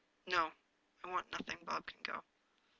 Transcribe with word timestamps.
"No, 0.31 0.51
I 1.03 1.09
want 1.11 1.31
nothing. 1.31 1.59
Bob 1.63 1.85
can 1.85 1.99
go." 2.01 2.23